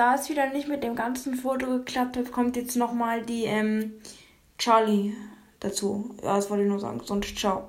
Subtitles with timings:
[0.00, 4.00] da es wieder nicht mit dem ganzen Foto geklappt hat, kommt jetzt nochmal die ähm,
[4.56, 5.14] Charlie
[5.60, 6.14] dazu.
[6.22, 7.02] Ja, das wollte ich nur sagen.
[7.04, 7.68] Sonst ciao.